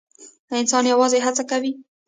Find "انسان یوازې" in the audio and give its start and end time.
0.59-1.19